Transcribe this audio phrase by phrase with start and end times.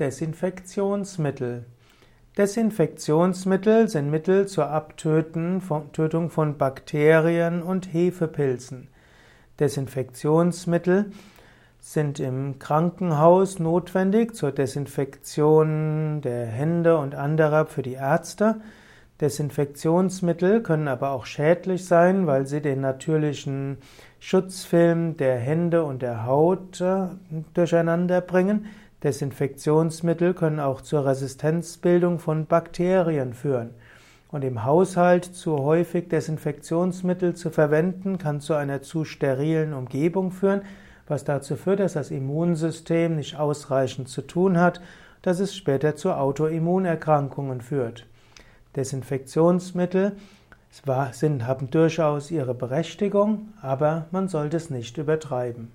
[0.00, 1.66] Desinfektionsmittel.
[2.36, 8.88] Desinfektionsmittel sind Mittel zur Abtötung von Bakterien und Hefepilzen.
[9.60, 11.12] Desinfektionsmittel
[11.78, 18.56] sind im Krankenhaus notwendig zur Desinfektion der Hände und anderer für die Ärzte.
[19.20, 23.78] Desinfektionsmittel können aber auch schädlich sein, weil sie den natürlichen
[24.18, 27.06] Schutzfilm der Hände und der Haut äh,
[27.52, 28.66] durcheinander bringen.
[29.04, 33.70] Desinfektionsmittel können auch zur Resistenzbildung von Bakterien führen.
[34.30, 40.62] Und im Haushalt zu häufig Desinfektionsmittel zu verwenden, kann zu einer zu sterilen Umgebung führen,
[41.06, 44.80] was dazu führt, dass das Immunsystem nicht ausreichend zu tun hat,
[45.20, 48.06] dass es später zu Autoimmunerkrankungen führt.
[48.74, 50.12] Desinfektionsmittel
[51.12, 55.70] sind, haben durchaus ihre Berechtigung, aber man sollte es nicht übertreiben.